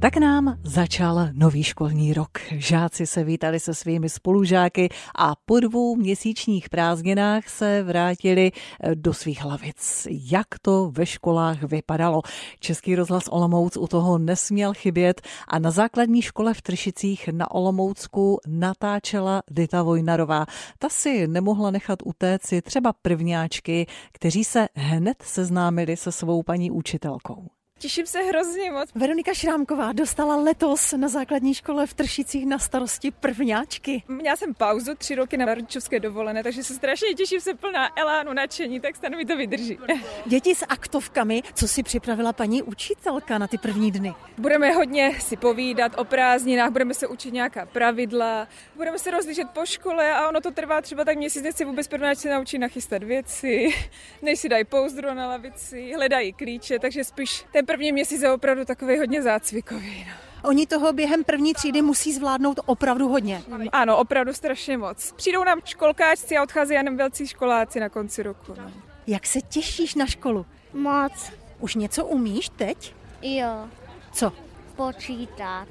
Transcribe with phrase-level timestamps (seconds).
[0.00, 2.38] Tak nám začal nový školní rok.
[2.50, 9.14] Žáci se vítali se svými spolužáky a po dvou měsíčních prázdninách se vrátili eh, do
[9.14, 10.06] svých hlavic.
[10.10, 12.22] Jak to ve školách vypadalo?
[12.60, 18.40] Český rozhlas Olomouc u toho nesměl chybět a na základní škole v Tršicích na Olomoucku
[18.46, 20.46] natáčela Dita Vojnarová.
[20.78, 27.55] Ta si nemohla nechat utéci třeba prvňáčky, kteří se hned seznámili se svou paní učitelkou.
[27.78, 28.90] Těším se hrozně moc.
[28.94, 34.02] Veronika Šrámková dostala letos na základní škole v Tršicích na starosti prvňáčky.
[34.08, 38.32] Měla jsem pauzu tři roky na rodičovské dovolené, takže se strašně těším, se plná elánu,
[38.32, 39.78] nadšení, tak snad mi to vydrží.
[40.26, 44.14] Děti s aktovkami, co si připravila paní učitelka na ty první dny?
[44.38, 49.66] Budeme hodně si povídat o prázdninách, budeme se učit nějaká pravidla, budeme se rozlížet po
[49.66, 53.68] škole a ono to trvá třeba tak měsíc, než se vůbec prvňáčci naučí nachystat věci,
[54.22, 58.64] než si dají pouzdro na lavici, hledají klíče, takže spíš ten první měsíc je opravdu
[58.64, 60.06] takový hodně zácvikový.
[60.08, 60.48] No.
[60.48, 63.42] Oni toho během první třídy musí zvládnout opravdu hodně.
[63.72, 65.12] Ano, opravdu strašně moc.
[65.12, 68.54] Přijdou nám školkáčci a odcházejí jenom velcí školáci na konci roku.
[68.58, 68.70] No.
[69.06, 70.46] Jak se těšíš na školu?
[70.72, 71.32] Moc.
[71.60, 72.94] Už něco umíš teď?
[73.22, 73.68] Jo.
[74.12, 74.32] Co?
[74.76, 75.68] Počítat.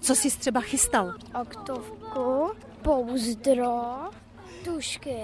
[0.00, 1.14] Co jsi třeba chystal?
[1.34, 2.50] Aktovku,
[2.82, 4.10] pouzdro,
[4.64, 5.16] tušky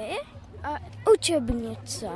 [0.62, 0.78] a
[1.12, 2.08] učebnice.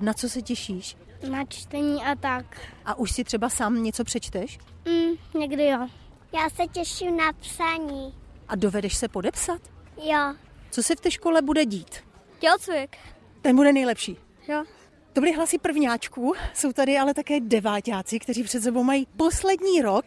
[0.00, 0.96] Na co se těšíš?
[1.30, 2.60] Na čtení a tak.
[2.84, 4.58] A už si třeba sám něco přečteš?
[4.84, 5.88] Mm, někdy jo.
[6.34, 8.14] Já se těším na psaní.
[8.48, 9.60] A dovedeš se podepsat?
[10.02, 10.34] Jo.
[10.70, 12.04] Co se v té škole bude dít?
[12.38, 12.96] Tělocvik.
[13.42, 14.16] Ten bude nejlepší.
[14.48, 14.64] Jo.
[15.12, 20.04] To byly hlasy prvňáčků, jsou tady ale také deváťáci, kteří před sebou mají poslední rok.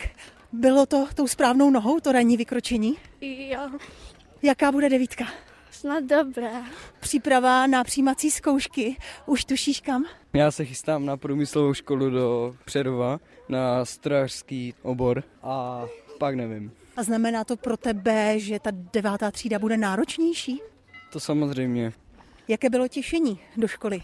[0.52, 2.98] Bylo to tou správnou nohou, to ranní vykročení?
[3.22, 3.60] Jo.
[4.42, 5.26] Jaká bude devítka?
[5.80, 6.52] Snad dobré.
[7.00, 8.98] Příprava na přijímací zkoušky.
[9.26, 10.06] Už tušíš kam?
[10.34, 15.86] Já se chystám na průmyslovou školu do Přerova, na strojařský obor a
[16.20, 16.72] pak nevím.
[16.98, 20.62] A znamená to pro tebe, že ta devátá třída bude náročnější?
[21.12, 21.94] To samozřejmě.
[22.48, 24.02] Jaké bylo těšení do školy?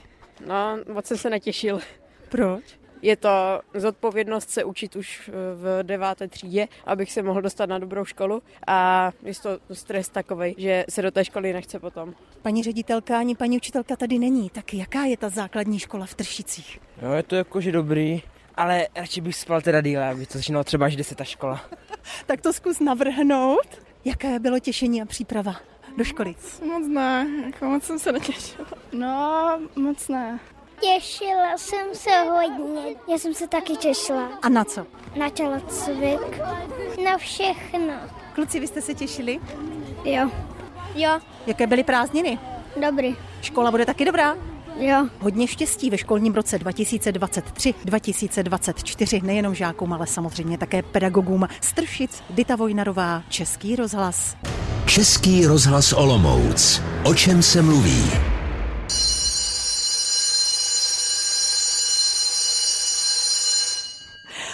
[0.47, 1.79] No, moc jsem se netěšil.
[2.29, 2.63] Proč?
[3.01, 8.05] Je to zodpovědnost se učit už v deváté třídě, abych se mohl dostat na dobrou
[8.05, 12.13] školu a je to stres takový, že se do té školy nechce potom.
[12.41, 16.79] Paní ředitelka ani paní učitelka tady není, tak jaká je ta základní škola v Tršicích?
[17.01, 18.21] No je to jakože dobrý,
[18.55, 21.61] ale radši bych spal teda díle, aby to začínalo třeba až deseta škola.
[22.25, 23.81] tak to zkus navrhnout.
[24.05, 25.55] Jaké bylo těšení a příprava
[25.97, 26.35] do školy?
[26.65, 28.67] Moc ne, jako moc jsem se netěšila.
[28.91, 30.39] No, moc ne.
[30.81, 32.95] Těšila jsem se hodně.
[33.11, 34.29] Já jsem se taky těšila.
[34.41, 34.85] A na co?
[35.15, 36.39] Na tělocvik.
[37.03, 37.93] Na všechno.
[38.35, 39.39] Kluci, vy jste se těšili?
[40.05, 40.29] Jo.
[40.95, 41.19] Jo.
[41.47, 42.39] Jaké byly prázdniny?
[42.89, 43.15] Dobrý.
[43.41, 44.35] Škola bude taky dobrá?
[44.79, 45.07] Jo.
[45.19, 51.47] Hodně štěstí ve školním roce 2023-2024, nejenom žákům, ale samozřejmě také pedagogům.
[51.61, 54.35] Stršic, Dita Vojnarová, Český rozhlas.
[54.85, 56.81] Český rozhlas Olomouc.
[57.03, 58.30] O čem se mluví?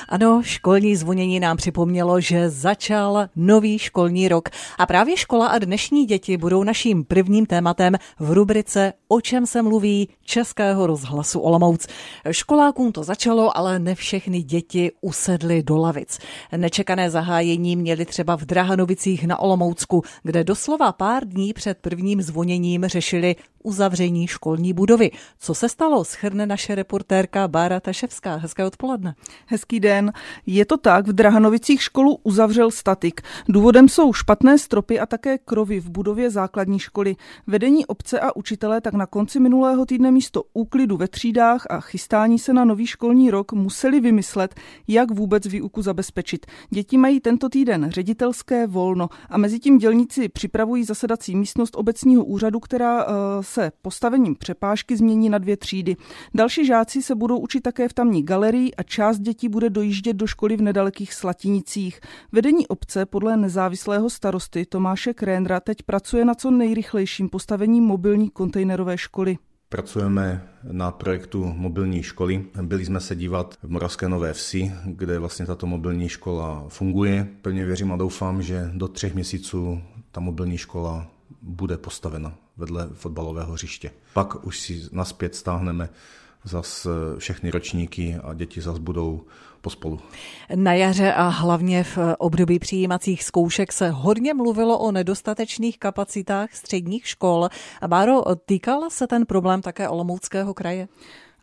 [0.09, 6.05] Ano, školní zvonění nám připomnělo, že začal nový školní rok a právě škola a dnešní
[6.05, 11.87] děti budou naším prvním tématem v rubrice O čem se mluví Českého rozhlasu Olomouc.
[12.31, 16.19] Školákům to začalo, ale ne všechny děti usedly do lavic.
[16.57, 22.85] Nečekané zahájení měli třeba v Drahanovicích na Olomoucku, kde doslova pár dní před prvním zvoněním
[22.85, 25.11] řešili uzavření školní budovy.
[25.39, 28.35] Co se stalo, schrne naše reportérka Bára Taševská.
[28.35, 29.15] Hezké odpoledne.
[29.45, 29.96] Hezký den.
[30.45, 33.21] Je to tak, v Drahanovicích školu uzavřel statik.
[33.49, 37.15] Důvodem jsou špatné stropy a také krovy v budově základní školy.
[37.47, 42.39] Vedení obce a učitelé tak na konci minulého týdne místo úklidu ve třídách a chystání
[42.39, 44.55] se na nový školní rok museli vymyslet,
[44.87, 46.45] jak vůbec výuku zabezpečit.
[46.69, 52.59] Děti mají tento týden ředitelské volno a mezi tím dělníci připravují zasedací místnost obecního úřadu,
[52.59, 55.95] která uh, se postavením přepážky změní na dvě třídy.
[56.35, 60.27] Další žáci se budou učit také v tamní galerii a část dětí bude dojíždět do
[60.27, 61.99] školy v nedalekých Slatinicích.
[62.31, 68.97] Vedení obce podle nezávislého starosty Tomáše Krénra teď pracuje na co nejrychlejším postavení mobilní kontejnerové
[68.97, 69.37] školy.
[69.69, 72.45] Pracujeme na projektu mobilní školy.
[72.61, 77.27] Byli jsme se dívat v Moravské Nové Vsi, kde vlastně tato mobilní škola funguje.
[77.41, 79.81] Pevně věřím a doufám, že do třech měsíců
[80.11, 81.07] ta mobilní škola
[81.41, 83.91] bude postavena vedle fotbalového hřiště.
[84.13, 85.89] Pak už si naspět stáhneme
[86.43, 86.87] zas
[87.17, 89.21] všechny ročníky a děti zas budou
[89.67, 89.99] pospolu.
[90.55, 97.07] Na jaře a hlavně v období přijímacích zkoušek se hodně mluvilo o nedostatečných kapacitách středních
[97.07, 97.49] škol.
[97.87, 100.87] Báro, týkal se ten problém také Olomouckého kraje?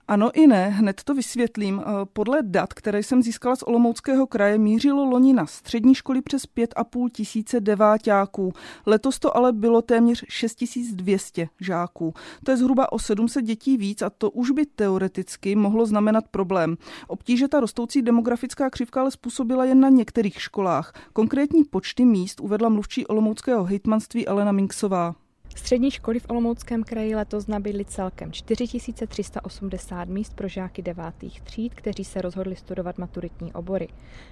[0.08, 1.82] Ano i ne, hned to vysvětlím.
[1.86, 6.46] Eh, podle dat, které jsem získala z Olomouckého kraje, mířilo loni na střední školy přes
[6.46, 8.52] 5,5 tisíce deváťáků.
[8.86, 12.14] Letos to ale bylo téměř 6200 žáků.
[12.44, 16.76] To je zhruba o 700 dětí víc a to už by teoreticky mohlo znamenat problém.
[17.06, 20.92] Obtíže ta rostoucí demografická křivka ale způsobila jen na některých školách.
[21.12, 25.14] Konkrétní počty míst uvedla mluvčí Olomouckého hejtmanství Elena Minksová.
[25.54, 32.04] Střední školy v Olomouckém kraji letos nabídly celkem 4380 míst pro žáky devátých tříd, kteří
[32.04, 33.88] se rozhodli studovat maturitní obory.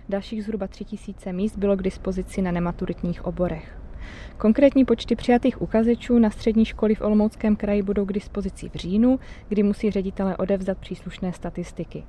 [0.09, 3.79] Dalších zhruba 3000 míst bylo k dispozici na nematuritních oborech.
[4.39, 9.21] Konkrétní počty přijatých uchazečů na střední školy v Olomouckém kraji budou k dispozici v říjnu,
[9.49, 12.05] kdy musí ředitele odevzdat příslušné statistiky.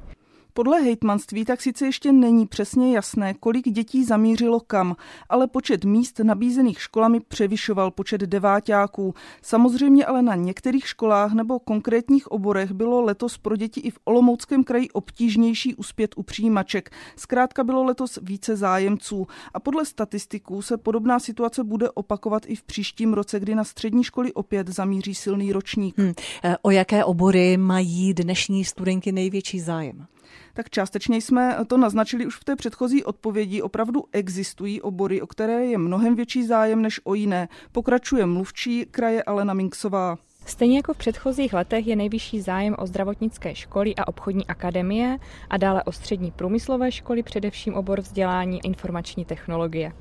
[0.56, 4.96] Podle hejtmanství tak sice ještě není přesně jasné, kolik dětí zamířilo kam,
[5.30, 9.14] ale počet míst nabízených školami převyšoval počet deváťáků.
[9.42, 14.64] Samozřejmě ale na některých školách nebo konkrétních oborech bylo letos pro děti i v Olomouckém
[14.64, 16.90] kraji obtížnější uspět u přijímaček.
[17.16, 22.64] Zkrátka bylo letos více zájemců a podle statistiků se podobná situace bude opakovat i v
[22.64, 25.98] příštím roce, kdy na střední školy opět zamíří silný ročník.
[25.98, 26.14] Hmm.
[26.62, 30.08] O jaké obory mají dnešní studenti největší zájem?
[30.54, 33.62] Tak částečně jsme to naznačili už v té předchozí odpovědi.
[33.62, 37.48] Opravdu existují obory, o které je mnohem větší zájem než o jiné.
[37.72, 40.18] Pokračuje mluvčí kraje Alena Minksová.
[40.46, 45.18] Stejně jako v předchozích letech je nejvyšší zájem o zdravotnické školy a obchodní akademie
[45.50, 49.94] a dále o střední průmyslové školy, především obor vzdělání informační technologie.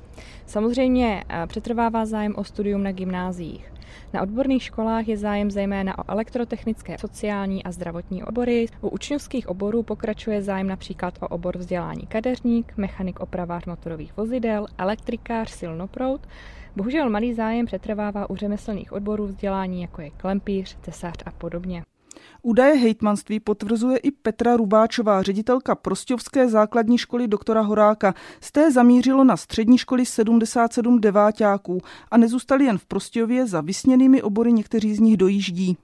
[0.45, 3.73] Samozřejmě eh, přetrvává zájem o studium na gymnáziích.
[4.13, 8.65] Na odborných školách je zájem zejména o elektrotechnické, sociální a zdravotní obory.
[8.81, 15.51] U učňovských oborů pokračuje zájem například o obor vzdělání kadeřník, mechanik opravář motorových vozidel, elektrikář,
[15.51, 16.27] silnoprout.
[16.75, 21.83] Bohužel malý zájem přetrvává u řemeslných odborů vzdělání, jako je klempíř, tesař a podobně.
[22.45, 28.13] Údaje hejtmanství potvrzuje i Petra Rubáčová, ředitelka Prostěvské základní školy doktora Horáka.
[28.41, 31.81] Z té zamířilo na střední školy 77 deváťáků
[32.11, 35.77] a nezůstali jen v Prostějově za vysněnými obory, někteří z nich dojíždí.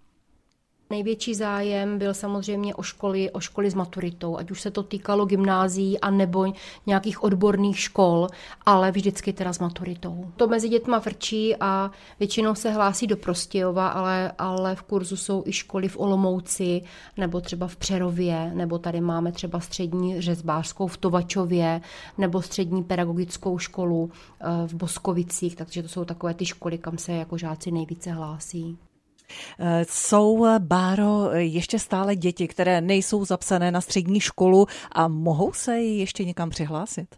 [0.92, 5.26] Největší zájem byl samozřejmě o školy, o školy s maturitou, ať už se to týkalo
[5.26, 6.54] gymnázií a nebo
[6.86, 8.28] nějakých odborných škol,
[8.66, 10.26] ale vždycky teda s maturitou.
[10.36, 15.44] To mezi dětma vrčí a většinou se hlásí do Prostějova, ale, ale v kurzu jsou
[15.46, 16.82] i školy v Olomouci,
[17.18, 21.82] nebo třeba v Přerově, nebo tady máme třeba střední řezbářskou v Tovačově,
[22.18, 27.12] nebo střední pedagogickou školu eh, v Boskovicích, takže to jsou takové ty školy, kam se
[27.12, 28.78] jako žáci nejvíce hlásí.
[29.84, 36.26] Jsou, Báro, ještě stále děti, které nejsou zapsané na střední školu a mohou se ještě
[36.26, 37.16] někam přihlásit?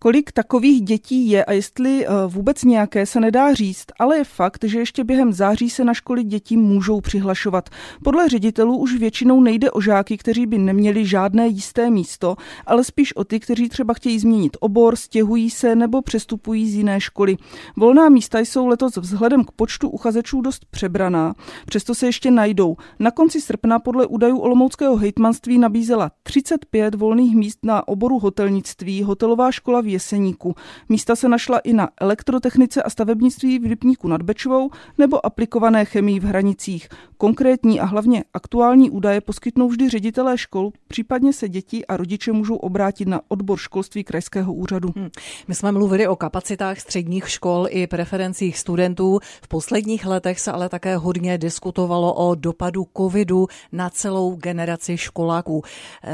[0.00, 4.64] Kolik takových dětí je a jestli eh, vůbec nějaké se nedá říct, ale je fakt,
[4.64, 7.68] že ještě během září se na školy děti můžou přihlašovat.
[8.04, 12.36] Podle ředitelů už většinou nejde o žáky, kteří by neměli žádné jisté místo,
[12.66, 17.00] ale spíš o ty, kteří třeba chtějí změnit obor, stěhují se nebo přestupují z jiné
[17.00, 17.36] školy.
[17.76, 21.34] Volná místa jsou letos vzhledem k počtu uchazečů dost přebraná,
[21.66, 22.76] přesto se ještě najdou.
[22.98, 29.52] Na konci srpna podle údajů Olomouckého hejtmanství nabízela 35 volných míst na oboru hotelnictví, hotelová
[29.52, 30.54] škola v Jeseníku.
[30.88, 36.20] Místa se našla i na elektrotechnice a stavebnictví v Lipníku nad Bečvou nebo aplikované chemii
[36.20, 36.88] v Hranicích.
[37.16, 42.56] Konkrétní a hlavně aktuální údaje poskytnou vždy ředitelé škol, případně se děti a rodiče můžou
[42.56, 44.92] obrátit na odbor školství krajského úřadu.
[44.96, 45.08] Hmm.
[45.48, 49.18] My jsme mluvili o kapacitách středních škol i preferencích studentů.
[49.42, 55.62] V posledních letech se ale také hodně diskutovalo o dopadu covidu na celou generaci školáků.
[56.04, 56.10] Eh,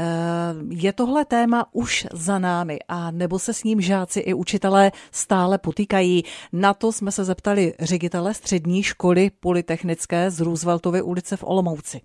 [0.69, 5.57] je tohle téma už za námi a nebo se s ním žáci i učitelé stále
[5.57, 6.23] potýkají.
[6.53, 12.01] Na to jsme se zeptali ředitele střední školy Polytechnické z Rooseveltovy ulice v Olomouci.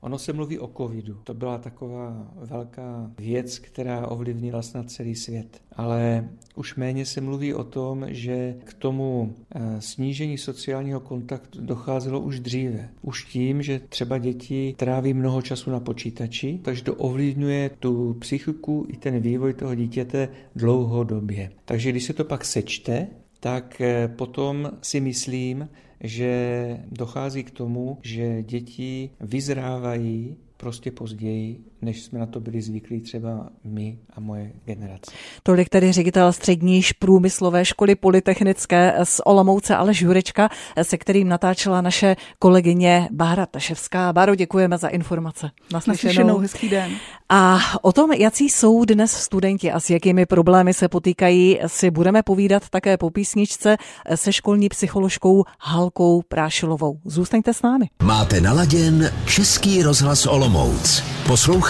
[0.00, 1.14] Ono se mluví o covidu.
[1.24, 5.62] To byla taková velká věc, která ovlivnila snad celý svět.
[5.72, 12.20] Ale už méně se mluví o tom, že k tomu eh, snížení sociálního kontaktu docházelo
[12.20, 12.88] už dříve.
[13.02, 18.86] Už tím, že třeba děti tráví mnoho času na počítači, takže to ovlivňuje tu psychiku
[18.88, 21.50] i ten vývoj toho dítěte dlouhodobě.
[21.64, 23.06] Takže když se to pak sečte,
[23.40, 25.68] tak eh, potom si myslím,
[26.00, 33.00] že dochází k tomu, že děti vyzrávají prostě později, než jsme na to byli zvyklí
[33.00, 35.10] třeba my a moje generace.
[35.42, 40.48] Tolik tedy ředitel střední průmyslové školy polytechnické z Olomouce Aleš Jurečka,
[40.82, 44.12] se kterým natáčela naše kolegyně Bára Taševská.
[44.12, 45.50] Báro, děkujeme za informace.
[45.72, 46.08] Naslyšenou.
[46.08, 46.92] Naslyšenou, hezký den.
[47.28, 52.22] A o tom, jaký jsou dnes studenti a s jakými problémy se potýkají, si budeme
[52.22, 53.76] povídat také po písničce
[54.14, 56.98] se školní psycholožkou Halkou Prášilovou.
[57.04, 57.86] Zůstaňte s námi.
[58.02, 61.02] Máte naladěn Český rozhlas Olomouc.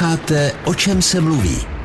[0.00, 1.79] Posloucháte, o čem se mluví.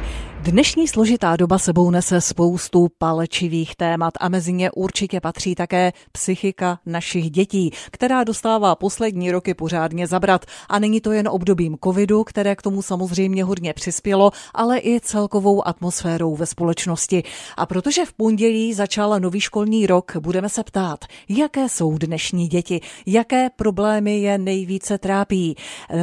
[0.45, 6.79] Dnešní složitá doba sebou nese spoustu palečivých témat a mezi ně určitě patří také psychika
[6.85, 10.45] našich dětí, která dostává poslední roky pořádně zabrat.
[10.69, 15.67] A není to jen obdobím covidu, které k tomu samozřejmě hodně přispělo, ale i celkovou
[15.67, 17.23] atmosférou ve společnosti.
[17.57, 22.81] A protože v pondělí začal nový školní rok, budeme se ptát, jaké jsou dnešní děti,
[23.05, 25.55] jaké problémy je nejvíce trápí.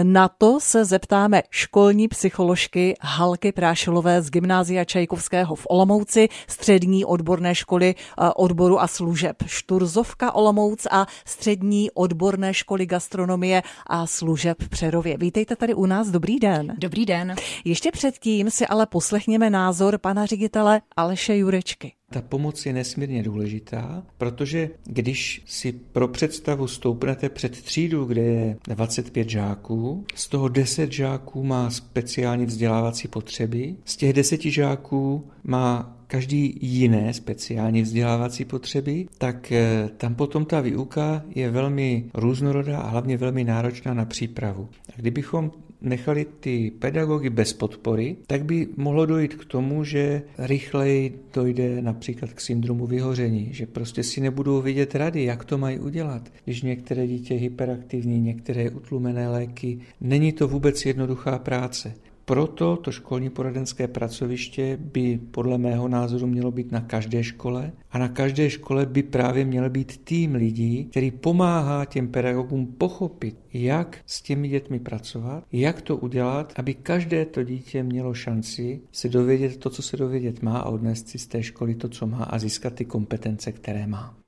[0.02, 7.54] Na to se zeptáme školní psycholožky Halky Prášilové z Gymnázia Čajkovského v Olomouci, střední odborné
[7.54, 15.16] školy eh, odboru a služeb Šturzovka Olomouc a střední odborné školy gastronomie a služeb Přerově.
[15.16, 16.74] Vítejte tady u nás, dobrý den.
[16.78, 17.34] Dobrý den.
[17.64, 21.92] Ještě předtím si ale poslechněme názor pana ředitele Aleše Jurečky.
[22.12, 28.56] Ta pomoc je nesmírně důležitá, protože když si pro představu stoupnete před třídu, kde je
[28.68, 35.96] 25 žáků, z toho 10 žáků má speciální vzdělávací potřeby, z těch 10 žáků má
[36.06, 42.88] každý jiné speciální vzdělávací potřeby, tak eh, tam potom ta výuka je velmi různorodá a
[42.88, 44.68] hlavně velmi náročná na přípravu.
[44.88, 51.20] A kdybychom nechali ty pedagogy bez podpory, tak by mohlo dojít k tomu, že rychleji
[51.34, 56.32] dojde například k syndromu vyhoření, že prostě si nebudou vidět rady, jak to mají udělat.
[56.44, 61.94] Když některé dítě je hyperaktivní, některé utlumené léky, není to vůbec jednoduchá práce.
[62.24, 67.98] Proto to školní poradenské pracoviště by podle mého názoru mělo být na každé škole a
[67.98, 73.98] na každé škole by právě měl být tým lidí, který pomáhá těm pedagogům pochopit, jak
[74.06, 79.56] s těmi dětmi pracovat, jak to udělat, aby každé to dítě mělo šanci se dovědět
[79.56, 82.38] to, co se dovědět má a odnést si z té školy to, co má a
[82.38, 84.21] získat ty kompetence, které má.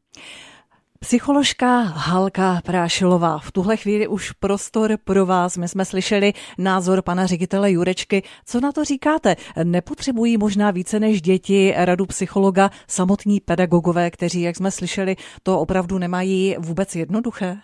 [1.04, 3.38] Psycholožka Halka Prášilová.
[3.38, 5.56] V tuhle chvíli už prostor pro vás.
[5.56, 8.22] My jsme slyšeli názor pana ředitele Jurečky.
[8.46, 9.36] Co na to říkáte?
[9.64, 15.98] Nepotřebují možná více než děti radu psychologa samotní pedagogové, kteří, jak jsme slyšeli, to opravdu
[15.98, 17.56] nemají vůbec jednoduché?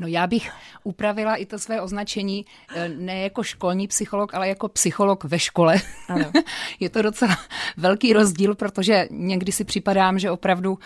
[0.00, 0.50] No já bych
[0.84, 5.76] upravila i to své označení eh, ne jako školní psycholog, ale jako psycholog ve škole.
[6.08, 6.32] Ano.
[6.80, 7.36] je to docela
[7.76, 10.78] velký rozdíl, protože někdy si připadám, že opravdu uh,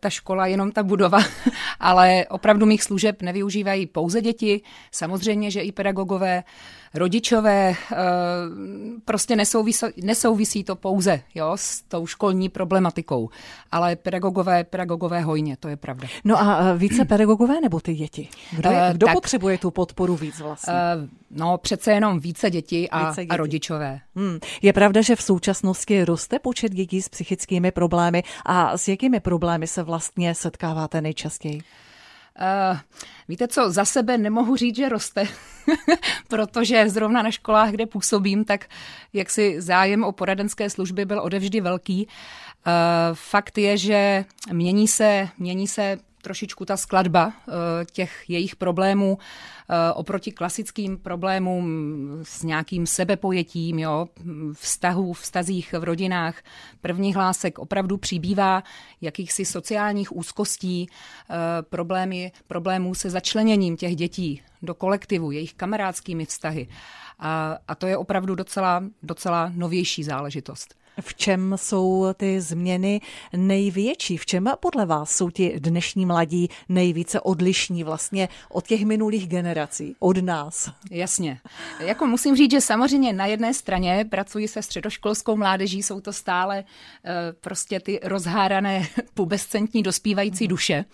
[0.00, 1.18] ta škola je jenom ta budova,
[1.80, 6.42] ale opravdu mých služeb nevyužívají pouze děti, samozřejmě, že i pedagogové,
[6.96, 7.96] rodičové, uh,
[9.04, 13.30] prostě nesouvisí, nesouvisí to pouze jo, s tou školní problematikou,
[13.72, 16.08] ale pedagogové, pedagogové hojně, to je pravda.
[16.24, 18.28] No a více pedagogové nebo ty děti?
[18.52, 20.74] Kdo, je, kdo tak, potřebuje tu podporu víc vlastně?
[21.30, 23.30] No přece jenom více dětí a, více dětí.
[23.30, 24.00] a rodičové.
[24.16, 24.38] Hmm.
[24.62, 29.66] Je pravda, že v současnosti roste počet dětí s psychickými problémy a s jakými problémy
[29.66, 31.60] se vlastně setkáváte nejčastěji?
[32.40, 32.78] Uh,
[33.28, 35.24] víte co, za sebe nemohu říct, že roste,
[36.28, 38.66] protože zrovna na školách, kde působím, tak
[39.12, 42.06] jak si zájem o poradenské služby byl odevždy velký.
[42.06, 42.72] Uh,
[43.14, 47.52] fakt je, že mění se, mění se trošičku ta skladba eh,
[47.92, 51.66] těch jejich problémů eh, oproti klasickým problémům
[52.22, 54.08] s nějakým sebepojetím, jo,
[54.52, 56.42] vztahů, vztazích v rodinách.
[56.80, 58.62] První hlásek opravdu přibývá
[59.00, 66.68] jakýchsi sociálních úzkostí, eh, problémy, problémů se začleněním těch dětí do kolektivu, jejich kamarádskými vztahy.
[67.18, 70.85] A, a to je opravdu docela, docela novější záležitost.
[71.00, 73.00] V čem jsou ty změny
[73.36, 74.16] největší?
[74.16, 79.96] V čem podle vás jsou ti dnešní mladí nejvíce odlišní vlastně od těch minulých generací,
[79.98, 80.70] od nás?
[80.90, 81.40] Jasně.
[81.80, 86.64] Jako musím říct, že samozřejmě na jedné straně pracuji se středoškolskou mládeží, jsou to stále
[86.64, 87.10] uh,
[87.40, 90.84] prostě ty rozhárané pubescentní dospívající duše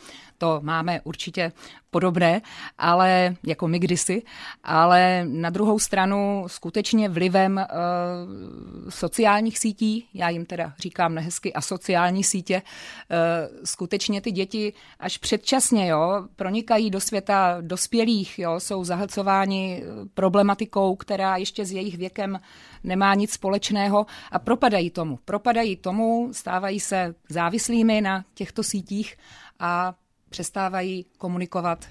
[0.43, 1.53] to máme určitě
[1.91, 2.41] podobné,
[2.79, 4.23] ale jako my kdysi,
[4.65, 12.25] ale na druhou stranu skutečně vlivem uh, sociálních sítí, já jim teda říkám nehezky asociální
[12.25, 19.83] sítě, uh, skutečně ty děti až předčasně jo, pronikají do světa dospělých, jo, jsou zahlcováni
[20.15, 22.39] problematikou, která ještě s jejich věkem
[22.85, 25.19] nemá nic společného a propadají tomu.
[25.25, 29.17] Propadají tomu, stávají se závislými na těchto sítích
[29.59, 29.95] a
[30.33, 31.87] přestávají komunikovat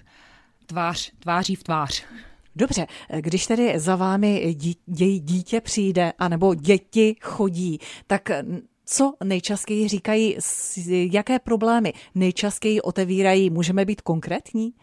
[0.66, 2.04] tvář, tváří v tvář.
[2.56, 2.88] Dobře,
[3.20, 4.56] když tedy za vámi
[5.20, 8.30] dítě přijde, anebo děti chodí, tak
[8.86, 10.38] co nejčastěji říkají,
[11.12, 13.50] jaké problémy nejčastěji otevírají?
[13.50, 14.74] Můžeme být konkrétní?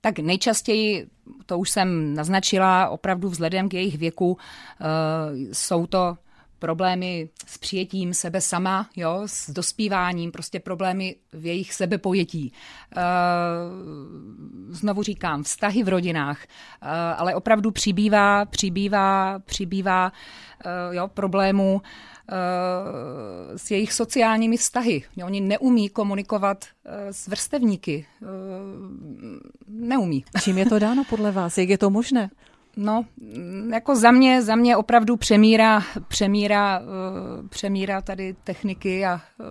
[0.00, 1.06] Tak nejčastěji,
[1.46, 4.36] to už jsem naznačila, opravdu vzhledem k jejich věku,
[5.52, 6.16] jsou to
[6.60, 12.52] problémy s přijetím sebe sama, jo, s dospíváním, prostě problémy v jejich sebepojetí.
[12.96, 13.00] Eh,
[14.68, 16.86] znovu říkám, vztahy v rodinách, eh,
[17.16, 20.12] ale opravdu přibývá, přibývá, přibývá
[20.64, 21.82] eh, jo, problémů
[23.56, 25.02] s jejich sociálními vztahy.
[25.24, 26.64] Oni neumí komunikovat
[27.10, 28.06] s vrstevníky.
[29.68, 30.24] Neumí.
[30.42, 31.58] Čím je to dáno podle vás?
[31.58, 32.30] Jak je to možné?
[32.76, 33.04] No,
[33.72, 39.46] jako za mě, za mě opravdu přemírá, přemírá, uh, přemírá tady techniky a uh,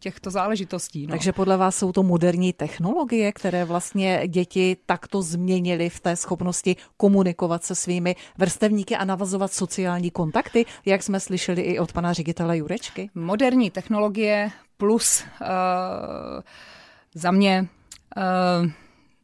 [0.00, 1.06] těchto záležitostí.
[1.06, 1.10] No.
[1.10, 6.76] Takže podle vás jsou to moderní technologie, které vlastně děti takto změnily v té schopnosti
[6.96, 12.58] komunikovat se svými vrstevníky a navazovat sociální kontakty, jak jsme slyšeli i od pana ředitele
[12.58, 13.10] Jurečky?
[13.14, 15.48] Moderní technologie plus uh,
[17.14, 17.66] za mě
[18.16, 18.70] uh,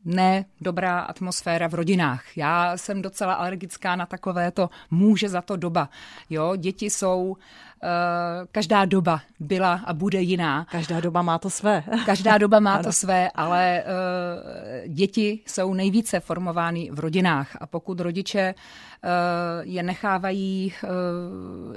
[0.05, 2.37] ne dobrá atmosféra v rodinách.
[2.37, 5.89] Já jsem docela alergická na takovéto může za to doba.
[6.31, 7.37] Jo, děti jsou
[7.83, 10.67] Uh, každá doba byla a bude jiná.
[10.71, 11.85] Každá doba má to své.
[12.07, 18.01] Každá doba má to své, ale uh, děti jsou nejvíce formovány v rodinách a pokud
[18.01, 19.11] rodiče uh,
[19.63, 20.73] je nechávají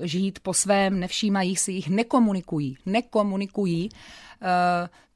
[0.02, 3.90] žít po svém, nevšímají si jich, nekomunikují, nekomunikují,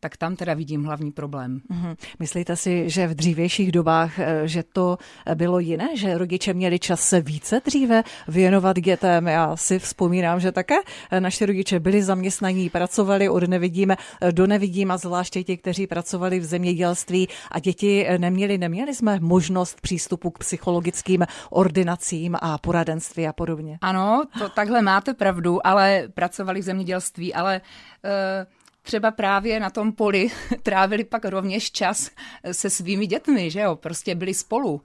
[0.08, 1.60] tak tam teda vidím hlavní problém.
[1.72, 1.96] Mm-hmm.
[2.20, 4.98] Myslíte si, že v dřívějších dobách, eh, že to
[5.36, 9.28] bylo jiné, že rodiče měli čas se více dříve věnovat dětem?
[9.28, 10.76] Já si vzpomínám, že také
[11.12, 15.88] eh, naši rodiče byli zaměstnaní, pracovali od nevidíme eh, do nevidím a zvláště ti, kteří
[15.88, 23.28] pracovali v zemědělství a děti neměli, neměli jsme možnost přístupu k psychologickým ordinacím a poradenství
[23.28, 23.78] a podobně.
[23.82, 28.57] Ano, to takhle máte pravdu, ale pracovali v zemědělství, ale uh,
[28.88, 30.28] třeba právě na tom poli
[30.64, 32.10] trávili pak rovněž čas
[32.52, 34.82] se svými dětmi, že jo, prostě byli spolu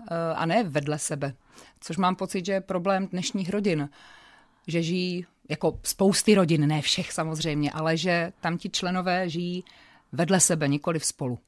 [0.00, 1.34] eh, a ne vedle sebe.
[1.80, 3.88] Což mám pocit, že je problém dnešních rodin,
[4.66, 9.64] že žijí jako spousty rodin, ne všech samozřejmě, ale že tam ti členové žijí
[10.12, 11.38] vedle sebe, nikoli v spolu.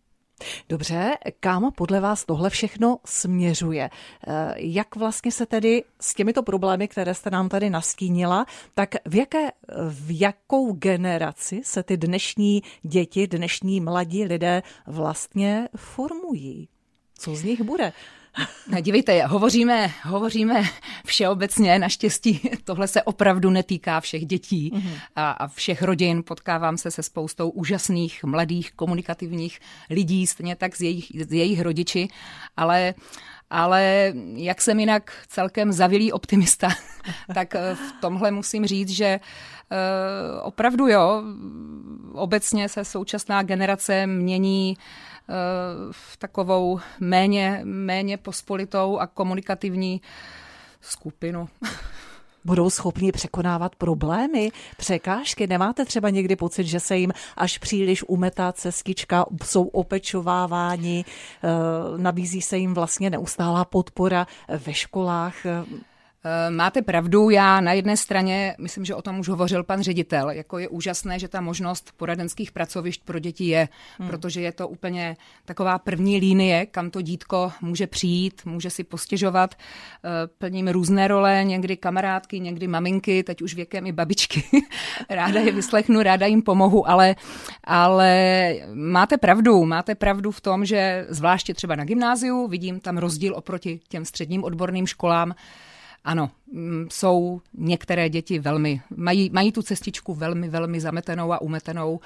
[0.69, 3.91] Dobře, kam podle vás tohle všechno směřuje?
[4.27, 9.15] Eh, jak vlastně se tedy s těmito problémy, které jste nám tady nastínila, tak v,
[9.15, 9.49] jaké,
[9.89, 16.69] v jakou generaci se ty dnešní děti, dnešní mladí lidé vlastně formují?
[17.19, 17.93] Co z nich bude?
[18.81, 20.65] Dívejte, hovoříme, hovoříme
[21.07, 25.01] všeobecně, naštěstí tohle se opravdu netýká všech dětí mm-hmm.
[25.17, 26.23] a, a všech rodin.
[26.23, 32.09] Potkávám se se spoustou úžasných, mladých, komunikativních lidí, stejně tak s jejich, s jejich rodiči,
[32.57, 32.95] ale
[33.53, 36.69] ale jak jsem jinak celkem zavilý optimista,
[37.35, 41.23] tak eh, v tomhle musím říct, že uh, opravdu jo,
[42.13, 44.77] obecně se současná generace mění
[45.91, 50.01] v takovou méně, méně pospolitou a komunikativní
[50.81, 51.49] skupinu.
[52.45, 55.47] Budou schopni překonávat problémy, překážky?
[55.47, 61.49] Nemáte třeba někdy pocit, že se jim až příliš umetá cestička, jsou opečováváni, eh,
[61.99, 65.35] nabízí se jim vlastně neustálá podpora ve školách?
[66.25, 70.31] Eh, máte pravdu, já na jedné straně, myslím, že o tom už hovořil pan ředitel,
[70.31, 74.09] jako je úžasné, že ta možnost poradenských pracovišť pro děti je, hmm.
[74.09, 79.55] protože je to úplně taková první línie, kam to dítko může přijít, může si postěžovat.
[79.55, 80.09] Eh,
[80.39, 84.45] plním různé role, někdy kamarádky, někdy maminky, teď už věkem i babičky.
[85.11, 87.17] ráda je vyslechnu, ráda jim pomohu, ale,
[87.65, 93.35] ale máte pravdu, máte pravdu v tom, že zvláště třeba na gymnáziu vidím tam rozdíl
[93.37, 95.35] oproti těm středním odborným školám,
[96.05, 102.01] ano, mm, jsou některé děti velmi, mají, mají tu cestičku velmi, velmi zametenou a umetenou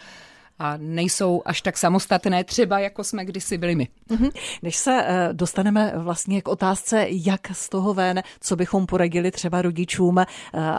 [0.58, 3.88] a nejsou až tak samostatné, třeba jako jsme kdysi byli my.
[4.10, 4.28] Mhm.
[4.62, 9.62] Než se eh, dostaneme vlastně k otázce, jak z toho ven, co bychom poradili třeba
[9.62, 10.26] rodičům, eh,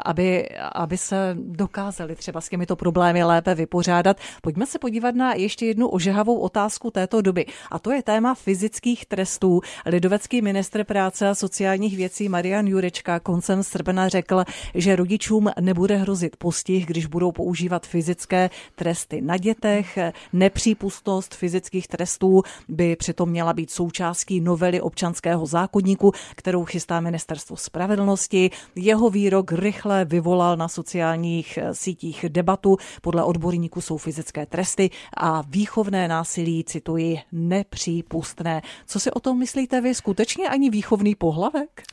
[0.05, 5.65] aby, aby se dokázali třeba s těmito problémy lépe vypořádat, pojďme se podívat na ještě
[5.65, 7.45] jednu ožehavou otázku této doby.
[7.71, 9.61] A to je téma fyzických trestů.
[9.85, 16.35] Lidovecký ministr práce a sociálních věcí Marian Jurečka koncem srpna řekl, že rodičům nebude hrozit
[16.35, 19.97] postih, když budou používat fyzické tresty na děte letech.
[20.33, 28.49] Nepřípustnost fyzických trestů by přitom měla být součástí novely občanského zákonníku, kterou chystá Ministerstvo spravedlnosti.
[28.75, 32.77] Jeho výrok rychle vyvolal na sociálních sítích debatu.
[33.01, 38.61] Podle odborníků jsou fyzické tresty a výchovné násilí, cituji, nepřípustné.
[38.87, 39.95] Co si o tom myslíte vy?
[39.95, 41.83] Skutečně ani výchovný pohlavek?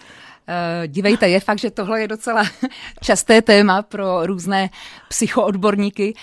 [0.49, 2.45] Eh, dívejte, je fakt, že tohle je docela
[3.03, 4.71] časté téma pro různé
[5.09, 6.15] psychoodborníky.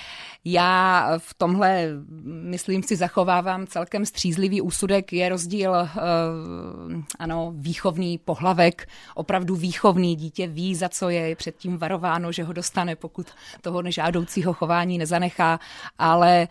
[0.46, 1.88] Já v tomhle,
[2.26, 5.14] myslím si, zachovávám celkem střízlivý úsudek.
[5.14, 10.16] Je rozdíl, uh, ano, výchovný pohlavek, opravdu výchovný.
[10.16, 13.28] Dítě ví, za co je, předtím varováno, že ho dostane, pokud
[13.62, 15.60] toho nežádoucího chování nezanechá,
[15.98, 16.48] ale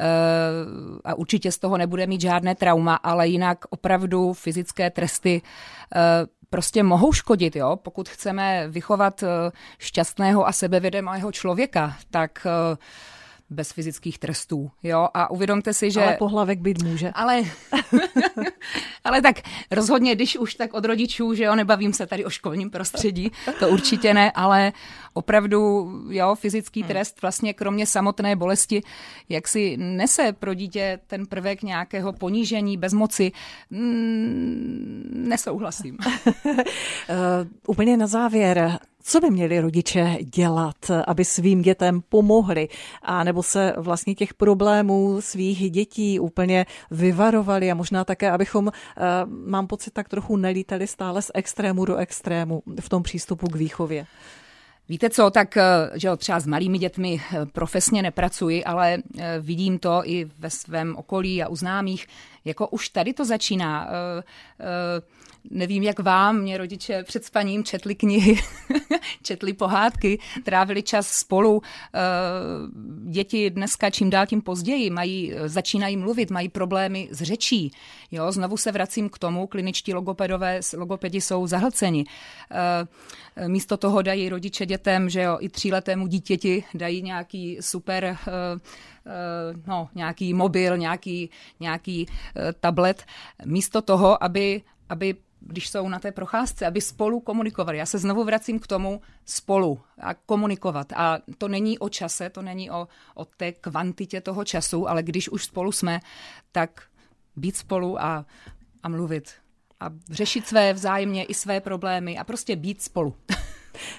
[0.00, 5.42] uh, a určitě z toho nebude mít žádné trauma, ale jinak opravdu fyzické tresty
[6.50, 7.76] prostě mohou škodit, jo?
[7.76, 9.24] Pokud chceme vychovat
[9.78, 12.46] šťastného a sebevědomého člověka, tak
[13.50, 14.70] bez fyzických trestů.
[14.82, 15.08] Jo?
[15.14, 16.02] A uvědomte si, že...
[16.02, 17.10] Ale pohlavek být může.
[17.14, 17.42] Ale,
[19.04, 19.36] ale tak
[19.70, 23.68] rozhodně, když už tak od rodičů, že jo, nebavím se tady o školním prostředí, to
[23.68, 24.72] určitě ne, ale
[25.12, 26.88] opravdu, jo, fyzický hmm.
[26.88, 28.82] trest vlastně kromě samotné bolesti,
[29.28, 33.32] jak si nese pro dítě ten prvek nějakého ponížení, bezmoci,
[33.70, 35.98] mm, nesouhlasím.
[36.26, 36.46] uh,
[37.66, 42.68] úplně na závěr, co by měli rodiče dělat, aby svým dětem pomohli,
[43.02, 48.72] a nebo se vlastně těch problémů svých dětí úplně vyvarovali a možná také, abychom, uh,
[49.26, 54.06] mám pocit, tak trochu nelítali stále z extrému do extrému v tom přístupu k výchově?
[54.90, 55.62] Víte co, tak eh,
[55.94, 58.98] že jo, třeba s malými dětmi eh, profesně nepracuji, ale
[59.40, 62.06] vidím to i ve svém okolí a u známých,
[62.44, 63.90] jako už tady to začíná.
[65.50, 68.38] Nevím, jak vám, mě rodiče před spaním četli knihy,
[69.22, 71.62] četli pohádky, trávili čas spolu.
[71.94, 71.98] Eh,
[73.10, 77.72] děti dneska čím dál tím později mají, začínají mluvit, mají problémy s řečí.
[78.10, 82.04] Jo, znovu se vracím k tomu, kliničtí logopedové, logopedi jsou zahlceni.
[82.50, 88.16] Eh, místo toho dají rodiče dětem, že jo, i tříletému dítěti dají nějaký super eh,
[89.66, 92.06] no, nějaký mobil, nějaký, nějaký
[92.60, 93.04] tablet,
[93.44, 97.78] místo toho, aby, aby když jsou na té procházce, aby spolu komunikovali.
[97.78, 100.92] Já se znovu vracím k tomu spolu a komunikovat.
[100.96, 105.28] A to není o čase, to není o, o té kvantitě toho času, ale když
[105.28, 106.00] už spolu jsme,
[106.52, 106.82] tak
[107.36, 108.26] být spolu a,
[108.82, 109.32] a mluvit.
[109.80, 113.16] A řešit své vzájemně i své problémy a prostě být spolu.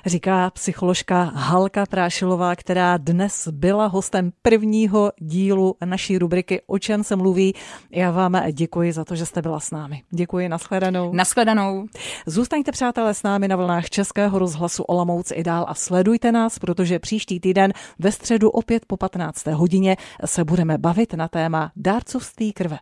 [0.05, 7.15] říká psycholožka Halka Prášilová, která dnes byla hostem prvního dílu naší rubriky O čem se
[7.15, 7.53] mluví.
[7.91, 10.03] Já vám děkuji za to, že jste byla s námi.
[10.09, 11.13] Děkuji, nashledanou.
[11.13, 11.85] Nashledanou.
[12.25, 16.99] Zůstaňte přátelé s námi na vlnách Českého rozhlasu Olomouc i dál a sledujte nás, protože
[16.99, 19.45] příští týden ve středu opět po 15.
[19.45, 22.79] hodině se budeme bavit na téma dárcovství krve.